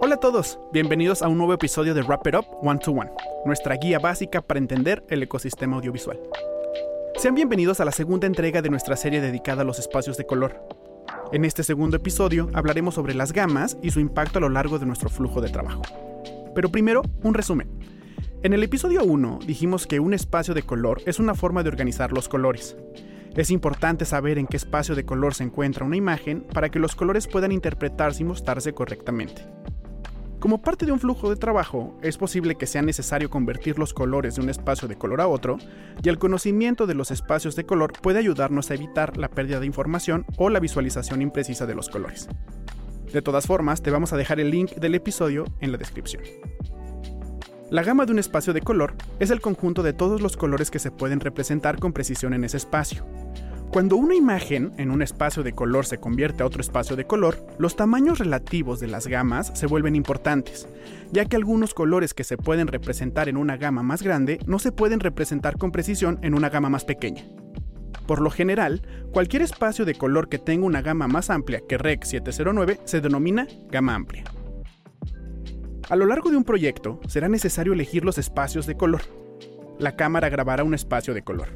Hola 0.00 0.14
a 0.14 0.20
todos, 0.20 0.58
bienvenidos 0.72 1.22
a 1.22 1.28
un 1.28 1.38
nuevo 1.38 1.52
episodio 1.52 1.94
de 1.94 2.02
Wrap 2.02 2.26
It 2.26 2.34
Up 2.34 2.46
One 2.62 2.80
to 2.80 2.92
One, 2.92 3.10
nuestra 3.44 3.76
guía 3.76 3.98
básica 3.98 4.40
para 4.40 4.58
entender 4.58 5.04
el 5.08 5.22
ecosistema 5.22 5.76
audiovisual. 5.76 6.18
Sean 7.16 7.34
bienvenidos 7.34 7.80
a 7.80 7.84
la 7.84 7.92
segunda 7.92 8.26
entrega 8.26 8.62
de 8.62 8.70
nuestra 8.70 8.96
serie 8.96 9.20
dedicada 9.20 9.62
a 9.62 9.64
los 9.64 9.78
espacios 9.78 10.16
de 10.16 10.24
color. 10.26 10.66
En 11.32 11.44
este 11.44 11.62
segundo 11.62 11.96
episodio 11.96 12.48
hablaremos 12.54 12.94
sobre 12.94 13.14
las 13.14 13.32
gamas 13.32 13.76
y 13.82 13.90
su 13.90 14.00
impacto 14.00 14.38
a 14.38 14.40
lo 14.40 14.48
largo 14.48 14.78
de 14.78 14.86
nuestro 14.86 15.10
flujo 15.10 15.40
de 15.40 15.50
trabajo. 15.50 15.82
Pero 16.54 16.70
primero, 16.70 17.02
un 17.22 17.34
resumen. 17.34 17.68
En 18.42 18.54
el 18.54 18.62
episodio 18.62 19.04
1 19.04 19.40
dijimos 19.46 19.86
que 19.86 20.00
un 20.00 20.14
espacio 20.14 20.54
de 20.54 20.62
color 20.62 21.02
es 21.04 21.18
una 21.18 21.34
forma 21.34 21.62
de 21.62 21.68
organizar 21.68 22.10
los 22.10 22.28
colores. 22.28 22.74
Es 23.36 23.50
importante 23.50 24.04
saber 24.04 24.38
en 24.38 24.46
qué 24.46 24.56
espacio 24.56 24.94
de 24.94 25.04
color 25.04 25.34
se 25.34 25.44
encuentra 25.44 25.84
una 25.84 25.96
imagen 25.96 26.42
para 26.52 26.68
que 26.68 26.80
los 26.80 26.96
colores 26.96 27.28
puedan 27.28 27.52
interpretarse 27.52 28.22
y 28.22 28.26
mostrarse 28.26 28.72
correctamente. 28.72 29.46
Como 30.40 30.62
parte 30.62 30.86
de 30.86 30.92
un 30.92 30.98
flujo 30.98 31.28
de 31.28 31.36
trabajo, 31.36 31.98
es 32.02 32.16
posible 32.16 32.54
que 32.54 32.66
sea 32.66 32.80
necesario 32.80 33.28
convertir 33.28 33.78
los 33.78 33.92
colores 33.92 34.34
de 34.34 34.40
un 34.40 34.48
espacio 34.48 34.88
de 34.88 34.96
color 34.96 35.20
a 35.20 35.28
otro, 35.28 35.58
y 36.02 36.08
el 36.08 36.18
conocimiento 36.18 36.86
de 36.86 36.94
los 36.94 37.10
espacios 37.10 37.56
de 37.56 37.66
color 37.66 37.92
puede 37.92 38.18
ayudarnos 38.18 38.70
a 38.70 38.74
evitar 38.74 39.18
la 39.18 39.28
pérdida 39.28 39.60
de 39.60 39.66
información 39.66 40.24
o 40.38 40.48
la 40.48 40.58
visualización 40.58 41.20
imprecisa 41.20 41.66
de 41.66 41.74
los 41.74 41.90
colores. 41.90 42.26
De 43.12 43.20
todas 43.22 43.46
formas, 43.46 43.82
te 43.82 43.90
vamos 43.90 44.14
a 44.14 44.16
dejar 44.16 44.40
el 44.40 44.50
link 44.50 44.72
del 44.76 44.94
episodio 44.94 45.44
en 45.60 45.72
la 45.72 45.78
descripción. 45.78 46.22
La 47.70 47.84
gama 47.84 48.04
de 48.04 48.10
un 48.10 48.18
espacio 48.18 48.52
de 48.52 48.62
color 48.62 48.94
es 49.20 49.30
el 49.30 49.40
conjunto 49.40 49.84
de 49.84 49.92
todos 49.92 50.20
los 50.20 50.36
colores 50.36 50.72
que 50.72 50.80
se 50.80 50.90
pueden 50.90 51.20
representar 51.20 51.78
con 51.78 51.92
precisión 51.92 52.34
en 52.34 52.42
ese 52.42 52.56
espacio. 52.56 53.06
Cuando 53.70 53.94
una 53.94 54.16
imagen 54.16 54.72
en 54.76 54.90
un 54.90 55.02
espacio 55.02 55.44
de 55.44 55.52
color 55.52 55.86
se 55.86 55.98
convierte 55.98 56.42
a 56.42 56.46
otro 56.46 56.60
espacio 56.60 56.96
de 56.96 57.06
color, 57.06 57.46
los 57.60 57.76
tamaños 57.76 58.18
relativos 58.18 58.80
de 58.80 58.88
las 58.88 59.06
gamas 59.06 59.52
se 59.54 59.68
vuelven 59.68 59.94
importantes, 59.94 60.66
ya 61.12 61.26
que 61.26 61.36
algunos 61.36 61.72
colores 61.72 62.12
que 62.12 62.24
se 62.24 62.36
pueden 62.36 62.66
representar 62.66 63.28
en 63.28 63.36
una 63.36 63.56
gama 63.56 63.84
más 63.84 64.02
grande 64.02 64.40
no 64.46 64.58
se 64.58 64.72
pueden 64.72 64.98
representar 64.98 65.56
con 65.56 65.70
precisión 65.70 66.18
en 66.22 66.34
una 66.34 66.48
gama 66.48 66.70
más 66.70 66.84
pequeña. 66.84 67.22
Por 68.04 68.20
lo 68.20 68.30
general, 68.30 68.82
cualquier 69.12 69.42
espacio 69.42 69.84
de 69.84 69.94
color 69.94 70.28
que 70.28 70.38
tenga 70.38 70.66
una 70.66 70.82
gama 70.82 71.06
más 71.06 71.30
amplia 71.30 71.62
que 71.68 71.78
Rec 71.78 72.02
709 72.02 72.80
se 72.84 73.00
denomina 73.00 73.46
gama 73.70 73.94
amplia. 73.94 74.24
A 75.90 75.96
lo 75.96 76.06
largo 76.06 76.30
de 76.30 76.36
un 76.36 76.44
proyecto 76.44 77.00
será 77.08 77.28
necesario 77.28 77.72
elegir 77.72 78.04
los 78.04 78.16
espacios 78.16 78.64
de 78.64 78.76
color. 78.76 79.02
La 79.80 79.96
cámara 79.96 80.28
grabará 80.28 80.62
un 80.62 80.72
espacio 80.72 81.14
de 81.14 81.22
color. 81.22 81.48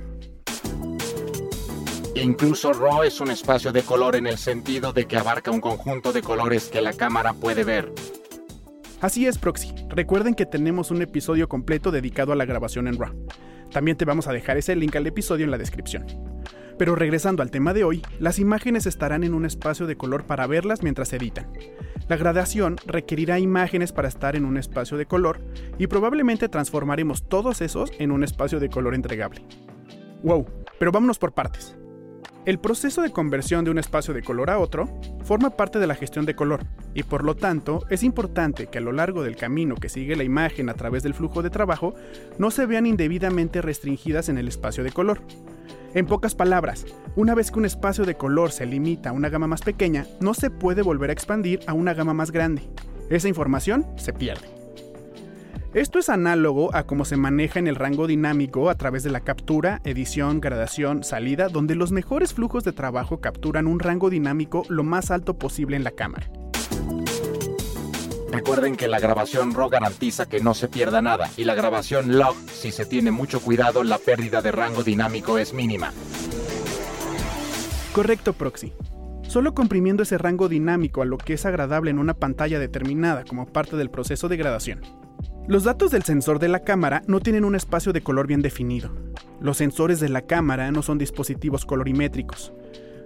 Incluso 2.17 2.73
RAW 2.73 3.05
es 3.05 3.21
un 3.21 3.31
espacio 3.31 3.71
de 3.71 3.83
color 3.83 4.17
en 4.17 4.27
el 4.27 4.37
sentido 4.37 4.93
de 4.93 5.05
que 5.07 5.17
abarca 5.17 5.53
un 5.53 5.61
conjunto 5.61 6.13
de 6.13 6.23
colores 6.23 6.69
que 6.69 6.81
la 6.81 6.95
cámara 6.95 7.33
puede 7.33 7.63
ver. 7.63 7.93
Así 9.01 9.25
es, 9.25 9.39
Proxy. 9.39 9.73
Recuerden 9.89 10.35
que 10.35 10.47
tenemos 10.47 10.91
un 10.91 11.01
episodio 11.01 11.49
completo 11.49 11.93
dedicado 11.93 12.33
a 12.33 12.37
la 12.37 12.45
grabación 12.45 12.89
en 12.89 12.99
RAW. 12.99 13.15
También 13.71 13.97
te 13.97 14.05
vamos 14.05 14.27
a 14.27 14.33
dejar 14.33 14.57
ese 14.57 14.75
link 14.75 14.97
al 14.97 15.07
episodio 15.07 15.45
en 15.45 15.53
la 15.53 15.59
descripción. 15.59 16.07
Pero 16.77 16.97
regresando 16.97 17.41
al 17.45 17.53
tema 17.53 17.73
de 17.73 17.85
hoy, 17.85 18.03
las 18.19 18.41
imágenes 18.41 18.87
estarán 18.87 19.23
en 19.23 19.33
un 19.33 19.45
espacio 19.45 19.87
de 19.87 19.97
color 19.97 20.25
para 20.25 20.49
verlas 20.49 20.83
mientras 20.83 21.07
se 21.07 21.19
editan. 21.19 21.53
La 22.09 22.17
gradación 22.17 22.77
requerirá 22.87 23.39
imágenes 23.39 23.93
para 23.93 24.09
estar 24.09 24.37
en 24.37 24.45
un 24.45 24.57
espacio 24.57 24.97
de 24.97 25.07
color 25.07 25.41
y 25.79 25.87
probablemente 25.87 26.49
transformaremos 26.49 27.23
todos 27.29 27.61
esos 27.61 27.91
en 27.99 28.13
un 28.13 28.25
espacio 28.25 28.61
de 28.61 28.69
color 28.69 28.95
entregable. 28.95 29.43
Wow, 30.23 30.47
pero 30.79 30.93
vámonos 30.93 31.19
por 31.19 31.33
partes. 31.33 31.77
El 32.45 32.59
proceso 32.59 33.01
de 33.01 33.11
conversión 33.11 33.65
de 33.65 33.71
un 33.71 33.79
espacio 33.79 34.13
de 34.13 34.23
color 34.23 34.51
a 34.51 34.59
otro 34.59 34.87
forma 35.23 35.51
parte 35.51 35.79
de 35.79 35.87
la 35.87 35.95
gestión 35.95 36.27
de 36.27 36.37
color 36.37 36.67
y 36.93 37.03
por 37.03 37.25
lo 37.25 37.37
tanto 37.37 37.87
es 37.89 38.03
importante 38.03 38.67
que 38.67 38.77
a 38.77 38.83
lo 38.83 38.93
largo 38.93 39.23
del 39.23 39.37
camino 39.37 39.77
que 39.77 39.89
sigue 39.89 40.15
la 40.15 40.25
imagen 40.25 40.69
a 40.69 40.75
través 40.75 41.03
del 41.03 41.15
flujo 41.15 41.43
de 41.43 41.49
trabajo 41.49 41.95
no 42.37 42.51
se 42.51 42.67
vean 42.67 42.85
indebidamente 42.85 43.63
restringidas 43.63 44.29
en 44.29 44.37
el 44.37 44.49
espacio 44.49 44.85
de 44.85 44.93
color. 44.93 45.23
En 45.95 46.07
pocas 46.07 46.35
palabras, 46.35 46.87
una 47.15 47.37
vez 47.37 47.53
que 47.53 47.59
un 47.61 47.67
espacio 47.67 48.05
de 48.05 48.17
color 48.17 48.51
se 48.51 48.67
limita 48.67 49.11
a 49.11 49.13
una 49.13 49.29
gama 49.29 49.47
más 49.47 49.63
pequeña, 49.63 50.07
no 50.19 50.35
se 50.35 50.51
puede 50.51 50.83
volver 50.83 51.11
a 51.11 51.13
expandir 51.13 51.61
a 51.69 51.73
una 51.73 51.95
gama 51.95 52.13
más 52.13 52.33
grande. 52.33 52.63
Esa 53.11 53.29
información 53.29 53.87
se 53.95 54.13
pierde. 54.13 54.49
Esto 55.73 56.01
es 56.01 56.09
análogo 56.09 56.75
a 56.75 56.83
cómo 56.83 57.05
se 57.05 57.17
maneja 57.17 57.61
en 57.61 57.69
el 57.69 57.77
rango 57.77 58.09
dinámico 58.09 58.71
a 58.71 58.75
través 58.75 59.05
de 59.05 59.11
la 59.11 59.21
captura, 59.21 59.81
edición, 59.85 60.41
gradación, 60.41 61.05
salida, 61.05 61.49
donde 61.49 61.77
los 61.77 61.93
mejores 61.93 62.35
flujos 62.35 62.65
de 62.65 62.73
trabajo 62.73 63.21
capturan 63.21 63.69
un 63.69 63.79
rango 63.79 64.11
dinámico 64.11 64.65
lo 64.69 64.83
más 64.83 65.13
alto 65.13 65.39
posible 65.39 65.77
en 65.77 65.85
la 65.85 65.93
cámara. 65.93 66.29
Recuerden 68.35 68.75
que 68.75 68.89
la 68.89 68.99
grabación 68.99 69.55
RAW 69.55 69.69
garantiza 69.69 70.27
que 70.27 70.41
no 70.41 70.55
se 70.55 70.67
pierda 70.67 71.01
nada 71.01 71.31
y 71.37 71.45
la 71.45 71.55
grabación 71.55 72.19
LOG, 72.19 72.35
si 72.51 72.73
se 72.73 72.85
tiene 72.85 73.13
mucho 73.13 73.41
cuidado, 73.41 73.85
la 73.85 73.99
pérdida 73.99 74.43
de 74.43 74.51
rango 74.51 74.83
dinámico 74.83 75.39
es 75.39 75.55
mínima. 75.55 75.93
Correcto, 77.93 78.33
Proxy. 78.33 78.73
Solo 79.29 79.55
comprimiendo 79.55 80.03
ese 80.03 80.19
rango 80.19 80.49
dinámico 80.49 81.01
a 81.01 81.05
lo 81.05 81.17
que 81.17 81.35
es 81.35 81.47
agradable 81.47 81.93
en 81.93 82.01
una 82.01 82.15
pantalla 82.15 82.59
determinada 82.59 83.25
como 83.25 83.47
parte 83.47 83.77
del 83.77 83.89
proceso 83.89 84.29
de 84.29 84.37
gradación, 84.37 84.81
los 85.47 85.63
datos 85.63 85.93
del 85.93 86.03
sensor 86.03 86.39
de 86.41 86.49
la 86.49 86.61
cámara 86.61 87.03
no 87.07 87.21
tienen 87.21 87.45
un 87.45 87.55
espacio 87.55 87.93
de 87.93 88.03
color 88.03 88.27
bien 88.27 88.43
definido. 88.43 88.91
Los 89.41 89.59
sensores 89.59 90.01
de 90.01 90.09
la 90.09 90.23
cámara 90.23 90.73
no 90.73 90.83
son 90.83 90.99
dispositivos 90.99 91.67
colorimétricos. 91.67 92.53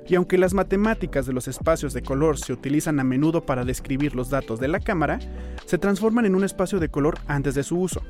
Y 0.08 0.14
aunque 0.14 0.38
las 0.38 0.54
matemáticas 0.54 1.26
de 1.26 1.34
los 1.34 1.48
espacios 1.48 1.92
de 1.92 2.02
color 2.02 2.38
se 2.38 2.52
utilizan 2.52 2.98
a 2.98 3.04
menudo 3.04 3.44
para 3.44 3.64
describir 3.64 4.14
los 4.14 4.30
datos 4.30 4.58
de 4.58 4.68
la 4.68 4.80
cámara, 4.80 5.18
se 5.66 5.78
transforman 5.78 6.24
en 6.24 6.34
un 6.34 6.44
espacio 6.44 6.80
de 6.80 6.88
color 6.88 7.18
antes 7.26 7.54
de 7.54 7.62
su 7.62 7.78
uso. 7.78 8.02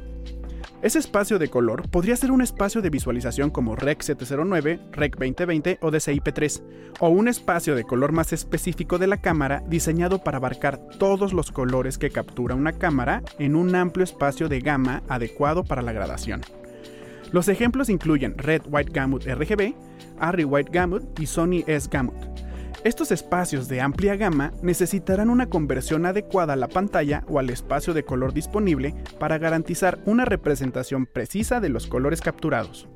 Ese 0.81 1.01
espacio 1.01 1.41
de 1.41 1.49
color 1.49 1.89
podría 1.89 2.15
ser 2.15 2.31
un 2.31 2.41
espacio 2.41 2.81
de 2.81 2.91
visualización 2.91 3.51
como 3.51 3.75
Rec 3.75 4.01
709, 4.01 4.79
Rec 4.93 5.17
2020 5.17 5.79
o 5.81 5.91
DCI-P3, 5.91 6.63
o 7.01 7.09
un 7.09 7.27
espacio 7.27 7.75
de 7.75 7.83
color 7.83 8.13
más 8.13 8.33
específico 8.33 8.97
de 8.99 9.09
la 9.09 9.17
cámara 9.17 9.65
diseñado 9.67 10.23
para 10.23 10.37
abarcar 10.39 10.79
todos 10.99 11.33
los 11.33 11.51
colores 11.51 11.99
que 11.99 12.11
captura 12.11 12.55
una 12.55 12.75
cámara 12.75 13.25
en 13.41 13.57
un 13.57 13.75
amplio 13.75 14.05
espacio 14.05 14.49
de 14.49 14.61
gama 14.61 15.03
adecuado 15.09 15.65
para 15.65 15.83
la 15.83 15.93
gradación. 15.93 16.43
Los 17.31 17.49
ejemplos 17.49 17.91
incluyen 17.91 18.37
Red 18.39 18.63
White 18.71 18.93
Gamut 18.93 19.25
RGB, 19.25 19.75
Arri 20.19 20.45
White 20.45 20.71
Gamut 20.73 21.19
y 21.21 21.27
Sony 21.27 21.63
S 21.67 21.89
Gamut. 21.91 22.17
Estos 22.85 23.11
espacios 23.11 23.69
de 23.69 23.81
amplia 23.81 24.17
gama 24.17 24.53
necesitarán 24.63 25.31
una 25.31 25.51
conversión 25.51 26.07
adecuada 26.07 26.53
a 26.53 26.57
la 26.57 26.69
pantalla 26.69 27.25
o 27.29 27.39
al 27.39 27.51
espacio 27.51 27.93
de 27.93 28.05
color 28.05 28.33
disponible 28.33 28.95
para 29.19 29.37
garantizar 29.37 29.99
una 30.07 30.25
representación 30.25 31.05
precisa 31.05 31.61
de 31.61 31.69
los 31.69 31.87
colores 31.87 32.21
capturados. 32.21 32.89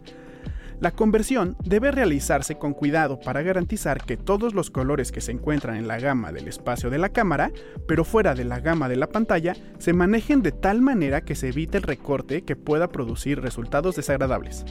La 0.83 0.91
conversión 0.91 1.57
debe 1.65 1.93
realizarse 1.93 2.59
con 2.59 2.75
cuidado 2.75 3.21
para 3.21 3.41
garantizar 3.43 4.05
que 4.05 4.17
todos 4.17 4.53
los 4.53 4.73
colores 4.73 5.13
que 5.13 5.21
se 5.21 5.31
encuentran 5.31 5.77
en 5.77 5.87
la 5.87 6.01
gama 6.01 6.33
del 6.33 6.49
espacio 6.49 6.91
de 6.91 6.99
la 6.99 7.11
cámara, 7.11 7.53
pero 7.87 8.05
fuera 8.05 8.35
de 8.35 8.45
la 8.45 8.59
gama 8.59 8.89
de 8.89 8.97
la 8.97 9.07
pantalla, 9.07 9.55
se 9.79 9.93
manejen 9.93 10.43
de 10.43 10.51
tal 10.51 10.83
manera 10.83 11.21
que 11.21 11.37
se 11.37 11.51
evite 11.51 11.79
el 11.79 11.85
recorte 11.85 12.43
que 12.43 12.57
pueda 12.57 12.89
producir 12.89 13.41
resultados 13.41 13.95
desagradables. 13.95 14.65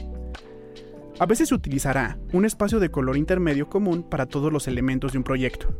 A 1.18 1.24
veces 1.24 1.48
se 1.48 1.54
utilizará 1.54 2.18
un 2.34 2.44
espacio 2.44 2.78
de 2.78 2.90
color 2.90 3.16
intermedio 3.16 3.70
común 3.70 4.02
para 4.02 4.26
todos 4.26 4.52
los 4.52 4.68
elementos 4.68 5.12
de 5.12 5.18
un 5.18 5.24
proyecto. 5.24 5.74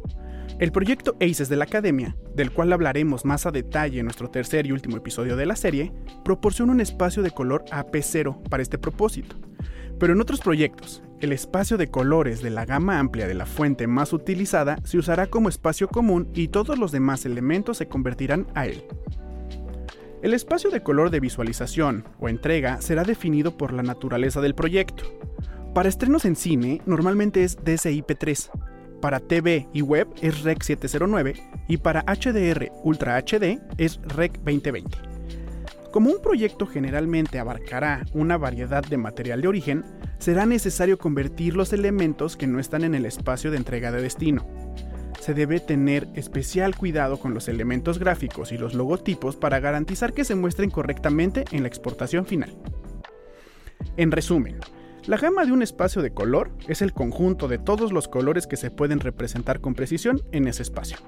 El 0.59 0.71
proyecto 0.71 1.17
ACES 1.21 1.49
de 1.49 1.57
la 1.57 1.65
Academia, 1.65 2.17
del 2.37 2.53
cual 2.53 2.73
hablaremos 2.73 3.25
más 3.25 3.47
a 3.47 3.51
detalle 3.51 3.99
en 3.99 4.07
nuestro 4.07 4.31
tercer 4.31 4.67
y 4.67 4.73
último 4.73 4.97
episodio 4.97 5.37
de 5.37 5.47
la 5.47 5.57
serie, 5.57 5.93
proporciona 6.25 6.73
un 6.73 6.81
espacio 6.81 7.23
de 7.23 7.33
color 7.33 7.65
AP0 7.71 8.43
para 8.49 8.63
este 8.63 8.79
propósito. 8.79 9.37
Pero 9.99 10.13
en 10.13 10.21
otros 10.21 10.41
proyectos, 10.41 11.03
el 11.21 11.33
espacio 11.33 11.79
de 11.79 11.89
colores 11.89 12.43
de 12.43 12.51
la 12.51 12.65
gama 12.65 12.99
amplia 12.99 13.29
de 13.29 13.35
la 13.35 13.47
fuente 13.47 13.87
más 13.87 14.13
utilizada 14.13 14.79
se 14.85 14.99
usará 14.99 15.29
como 15.29 15.49
espacio 15.49 15.89
común 15.89 16.29
y 16.35 16.49
todos 16.49 16.79
los 16.79 16.93
demás 16.93 17.25
elementos 17.25 17.79
se 17.79 17.87
convertirán 17.87 18.47
a 18.55 18.67
él. 18.67 18.85
El 20.23 20.35
espacio 20.35 20.71
de 20.71 20.83
color 20.83 21.11
de 21.11 21.21
visualización 21.21 22.05
o 22.21 22.29
entrega 22.29 22.81
será 22.81 23.03
definido 23.03 23.57
por 23.57 23.73
la 23.73 23.83
naturaleza 23.83 24.41
del 24.41 24.55
proyecto. 24.55 25.05
Para 25.75 25.89
estrenos 25.89 26.25
en 26.25 26.37
cine, 26.37 26.81
normalmente 26.87 27.43
es 27.43 27.59
DCI-P3. 27.59 28.51
Para 29.03 29.19
TV 29.19 29.69
y 29.73 29.83
web 29.83 30.09
es 30.23 30.43
Rec 30.45 30.63
709 30.63 31.35
y 31.67 31.77
para 31.79 32.03
HDR 32.03 32.71
Ultra 32.85 33.19
HD 33.19 33.61
es 33.77 34.01
Rec 34.05 34.35
2020. 34.39 34.97
Como 35.91 36.11
un 36.11 36.23
proyecto 36.23 36.67
generalmente 36.67 37.41
abarcará 37.41 38.07
una 38.15 38.39
variedad 38.39 38.83
de 38.83 38.97
material 38.97 39.43
de 39.43 39.49
origen, 39.49 39.85
será 40.19 40.47
necesario 40.47 40.99
convertir 40.99 41.57
los 41.57 41.73
elementos 41.73 42.37
que 42.37 42.47
no 42.47 42.61
están 42.61 42.85
en 42.85 42.95
el 42.95 43.05
espacio 43.05 43.51
de 43.51 43.57
entrega 43.59 43.91
de 43.91 44.01
destino 44.01 44.47
se 45.23 45.35
debe 45.35 45.61
tener 45.61 46.09
especial 46.15 46.75
cuidado 46.75 47.21
con 47.21 47.33
los 47.33 47.47
elementos 47.47 48.01
gráficos 48.01 48.51
y 48.51 48.59
los 48.59 48.75
logotipos 48.75 49.37
para 49.37 49.61
garantizar 49.61 50.13
que 50.13 50.25
se 50.25 50.35
muestren 50.35 50.69
correctamente 50.69 51.45
en 51.53 51.63
la 51.63 51.69
exportación 51.69 52.27
final. 52.27 52.53
En 53.97 54.11
resumen, 54.11 54.59
la 55.07 55.17
gama 55.17 55.45
de 55.45 55.51
un 55.51 55.63
espacio 55.63 56.01
de 56.01 56.13
color 56.13 56.53
es 56.69 56.81
el 56.81 56.93
conjunto 56.93 57.49
de 57.49 57.59
todos 57.59 57.93
los 57.93 58.07
colores 58.07 58.47
que 58.47 58.57
se 58.57 58.71
pueden 58.71 59.01
representar 59.01 59.61
con 59.61 59.75
precisión 59.75 60.23
en 60.31 60.47
ese 60.47 60.63
espacio. 60.63 60.99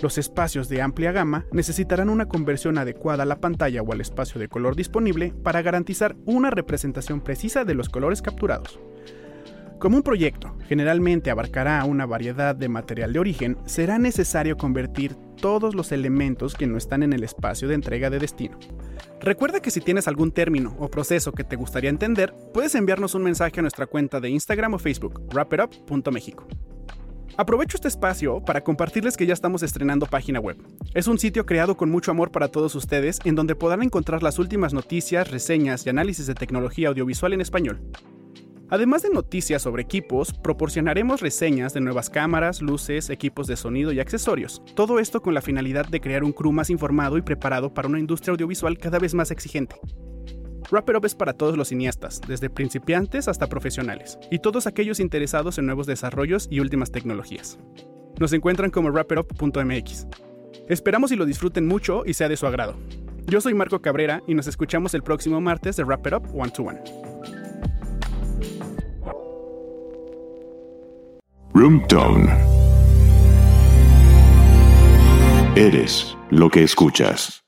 Los 0.00 0.16
espacios 0.16 0.68
de 0.68 0.80
amplia 0.80 1.10
gama 1.10 1.44
necesitarán 1.50 2.08
una 2.08 2.28
conversión 2.28 2.78
adecuada 2.78 3.24
a 3.24 3.26
la 3.26 3.40
pantalla 3.40 3.82
o 3.82 3.92
al 3.92 4.00
espacio 4.00 4.40
de 4.40 4.48
color 4.48 4.76
disponible 4.76 5.32
para 5.42 5.62
garantizar 5.62 6.14
una 6.24 6.50
representación 6.50 7.20
precisa 7.20 7.64
de 7.64 7.74
los 7.74 7.88
colores 7.88 8.22
capturados. 8.22 8.78
Como 9.80 9.96
un 9.96 10.02
proyecto 10.02 10.56
generalmente 10.68 11.30
abarcará 11.30 11.84
una 11.84 12.06
variedad 12.06 12.54
de 12.54 12.68
material 12.68 13.12
de 13.12 13.18
origen, 13.18 13.58
será 13.64 13.98
necesario 13.98 14.56
convertir 14.56 15.16
todos 15.36 15.74
los 15.74 15.92
elementos 15.92 16.54
que 16.54 16.66
no 16.66 16.76
están 16.76 17.02
en 17.02 17.12
el 17.12 17.22
espacio 17.22 17.68
de 17.68 17.74
entrega 17.74 18.10
de 18.10 18.18
destino. 18.18 18.58
Recuerda 19.20 19.60
que 19.60 19.70
si 19.70 19.80
tienes 19.80 20.08
algún 20.08 20.32
término 20.32 20.76
o 20.78 20.88
proceso 20.88 21.32
que 21.32 21.44
te 21.44 21.56
gustaría 21.56 21.90
entender, 21.90 22.34
puedes 22.52 22.74
enviarnos 22.74 23.14
un 23.14 23.22
mensaje 23.22 23.60
a 23.60 23.62
nuestra 23.62 23.86
cuenta 23.86 24.20
de 24.20 24.30
Instagram 24.30 24.74
o 24.74 24.78
Facebook, 24.78 25.20
wrapitup.mexico. 25.32 26.46
Aprovecho 27.38 27.76
este 27.76 27.88
espacio 27.88 28.42
para 28.42 28.64
compartirles 28.64 29.16
que 29.16 29.26
ya 29.26 29.34
estamos 29.34 29.62
estrenando 29.62 30.06
página 30.06 30.40
web. 30.40 30.56
Es 30.94 31.06
un 31.06 31.18
sitio 31.18 31.44
creado 31.44 31.76
con 31.76 31.90
mucho 31.90 32.10
amor 32.10 32.30
para 32.30 32.48
todos 32.48 32.74
ustedes 32.74 33.18
en 33.24 33.34
donde 33.34 33.54
podrán 33.54 33.82
encontrar 33.82 34.22
las 34.22 34.38
últimas 34.38 34.72
noticias, 34.72 35.30
reseñas 35.30 35.84
y 35.84 35.90
análisis 35.90 36.26
de 36.26 36.34
tecnología 36.34 36.88
audiovisual 36.88 37.34
en 37.34 37.42
español. 37.42 37.80
Además 38.68 39.02
de 39.02 39.10
noticias 39.10 39.62
sobre 39.62 39.82
equipos, 39.82 40.32
proporcionaremos 40.32 41.20
reseñas 41.20 41.72
de 41.72 41.80
nuevas 41.80 42.10
cámaras, 42.10 42.60
luces, 42.60 43.10
equipos 43.10 43.46
de 43.46 43.56
sonido 43.56 43.92
y 43.92 44.00
accesorios. 44.00 44.60
Todo 44.74 44.98
esto 44.98 45.22
con 45.22 45.34
la 45.34 45.42
finalidad 45.42 45.86
de 45.86 46.00
crear 46.00 46.24
un 46.24 46.32
crew 46.32 46.50
más 46.50 46.68
informado 46.68 47.16
y 47.16 47.22
preparado 47.22 47.72
para 47.72 47.88
una 47.88 48.00
industria 48.00 48.32
audiovisual 48.32 48.76
cada 48.78 48.98
vez 48.98 49.14
más 49.14 49.30
exigente. 49.30 49.76
Wrap 50.70 50.88
Up 50.96 51.04
es 51.04 51.14
para 51.14 51.32
todos 51.32 51.56
los 51.56 51.68
cineastas, 51.68 52.20
desde 52.26 52.50
principiantes 52.50 53.28
hasta 53.28 53.46
profesionales, 53.46 54.18
y 54.32 54.40
todos 54.40 54.66
aquellos 54.66 54.98
interesados 54.98 55.58
en 55.58 55.66
nuevos 55.66 55.86
desarrollos 55.86 56.48
y 56.50 56.58
últimas 56.58 56.90
tecnologías. 56.90 57.58
Nos 58.18 58.32
encuentran 58.32 58.70
como 58.70 58.90
wrapperup.mx. 58.90 60.08
Esperamos 60.68 61.12
y 61.12 61.16
lo 61.16 61.24
disfruten 61.24 61.66
mucho 61.66 62.02
y 62.04 62.14
sea 62.14 62.28
de 62.28 62.36
su 62.36 62.48
agrado. 62.48 62.74
Yo 63.26 63.40
soy 63.40 63.54
Marco 63.54 63.80
Cabrera 63.80 64.24
y 64.26 64.34
nos 64.34 64.48
escuchamos 64.48 64.94
el 64.94 65.02
próximo 65.02 65.40
martes 65.40 65.76
de 65.76 65.84
Wrap 65.84 66.06
It 66.08 66.14
Up 66.14 66.28
One 66.34 66.50
to 66.50 66.62
One. 66.64 67.05
Roomtone. 71.58 72.28
Eres 75.56 76.14
lo 76.28 76.50
que 76.50 76.62
escuchas. 76.62 77.45